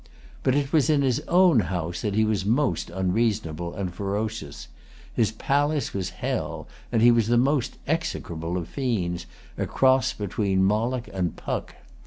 But 0.41 0.55
it 0.55 0.73
was 0.73 0.89
in 0.89 1.03
his 1.03 1.19
own 1.27 1.59
house 1.59 2.01
that 2.01 2.15
he 2.15 2.25
was 2.25 2.43
most 2.43 2.89
unreasonable 2.89 3.75
and 3.75 3.93
ferocious. 3.93 4.67
His 5.13 5.29
palace 5.31 5.93
was 5.93 6.09
hell, 6.25 6.67
and 6.91 7.03
he 7.03 7.11
the 7.11 7.37
most 7.37 7.77
execrable 7.85 8.57
of 8.57 8.67
fiends, 8.67 9.27
a 9.59 9.67
cross 9.67 10.11
between 10.13 10.63
Moloch 10.63 11.07
and 11.13 11.35
Puck. 11.35 11.75